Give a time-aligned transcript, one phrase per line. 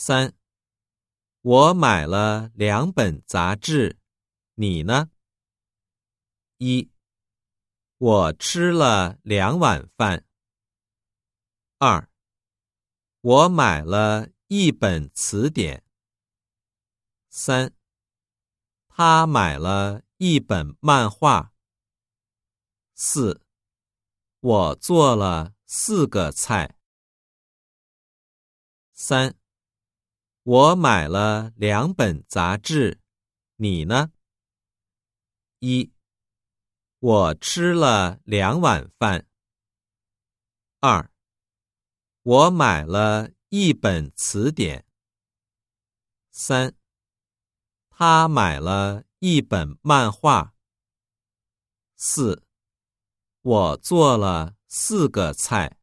[0.00, 0.32] 三，
[1.40, 3.98] 我买了两本杂志，
[4.54, 5.10] 你呢？
[6.58, 6.92] 一，
[7.96, 10.24] 我吃了两碗饭。
[11.78, 12.08] 二，
[13.22, 15.84] 我买了一本词典。
[17.28, 17.74] 三，
[18.86, 21.52] 他买了一本漫画。
[22.94, 23.42] 四，
[24.38, 26.78] 我做了四个菜。
[28.92, 29.36] 三。
[30.50, 33.02] 我买了两本杂志，
[33.56, 34.12] 你呢？
[35.58, 35.92] 一，
[37.00, 39.26] 我吃了两碗饭。
[40.80, 41.12] 二，
[42.22, 44.86] 我买了一本词典。
[46.30, 46.74] 三，
[47.90, 50.54] 他买了一本漫画。
[51.94, 52.42] 四，
[53.42, 55.77] 我做了四个菜。